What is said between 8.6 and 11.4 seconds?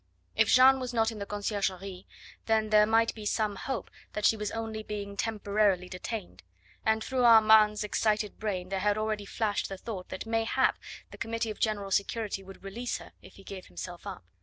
there had already flashed the thought that mayhap the